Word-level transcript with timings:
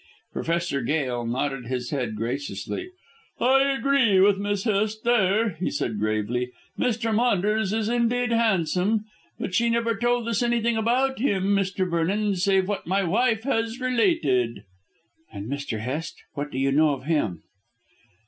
Professor 0.33 0.81
Gail 0.81 1.27
nodded 1.27 1.67
his 1.67 1.91
head 1.91 2.15
graciously. 2.15 2.89
"I 3.39 3.71
agree 3.71 4.19
with 4.19 4.39
Miss 4.39 4.63
Hest 4.63 5.03
there," 5.03 5.49
he 5.59 5.69
said 5.69 5.99
gravely; 5.99 6.51
"Mr. 6.75 7.13
Maunders 7.13 7.71
is 7.71 7.87
indeed 7.87 8.31
handsome. 8.31 9.05
But 9.39 9.53
she 9.53 9.69
never 9.69 9.95
told 9.95 10.27
us 10.27 10.41
anything 10.41 10.75
about 10.75 11.19
him, 11.19 11.55
Mr. 11.55 11.87
Vernon, 11.87 12.35
save 12.35 12.67
what 12.67 12.87
my 12.87 13.03
wife 13.03 13.43
has 13.43 13.79
related." 13.79 14.63
"And 15.31 15.47
Mr. 15.47 15.81
Hest? 15.81 16.23
What 16.33 16.49
do 16.49 16.57
you 16.57 16.71
know 16.71 16.95
of 16.95 17.03
him?" 17.03 17.43